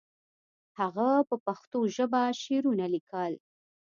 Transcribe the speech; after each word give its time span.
هغه 0.79 1.09
په 1.29 1.35
پښتو 1.45 1.79
ژبه 1.95 2.21
شعرونه 2.41 2.85
لیکل. 2.93 3.33